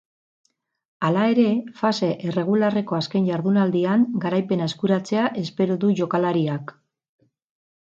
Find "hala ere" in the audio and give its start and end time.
1.09-1.43